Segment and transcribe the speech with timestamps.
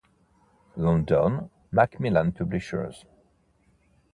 [0.77, 3.05] London, Macmillan Publishers